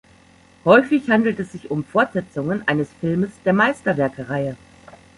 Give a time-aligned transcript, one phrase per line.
[0.65, 4.55] Häufig handelt es sich um Fortsetzungen eines Filmes der "Meisterwerke"-Reihe.